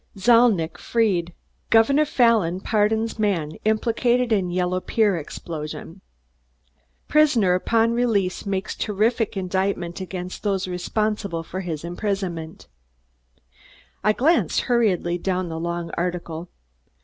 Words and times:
ZALNITCH 0.17 0.79
FREED 0.81 1.31
GOVERNOR 1.69 2.05
FALLON 2.05 2.59
PARDONS 2.61 3.19
MAN 3.19 3.51
IMPLICATED 3.63 4.31
IN 4.31 4.49
YELLOW 4.49 4.79
PIER 4.81 5.15
EXPLOSION 5.17 6.01
Prisoner 7.07 7.53
Upon 7.53 7.91
Release 7.93 8.43
Makes 8.47 8.73
Terrific 8.75 9.37
Indictment 9.37 10.01
Against 10.01 10.41
Those 10.41 10.67
Responsible 10.67 11.43
for 11.43 11.59
His 11.59 11.83
Imprisonment 11.83 12.65
I 14.03 14.13
glanced 14.13 14.61
hurriedly 14.61 15.19
down 15.19 15.49
the 15.49 15.59
long 15.59 15.91
article. 15.95 16.49